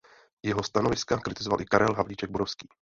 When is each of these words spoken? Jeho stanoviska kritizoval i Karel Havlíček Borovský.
Jeho 0.43 0.63
stanoviska 0.63 1.19
kritizoval 1.19 1.61
i 1.61 1.65
Karel 1.65 1.93
Havlíček 1.93 2.29
Borovský. 2.29 2.67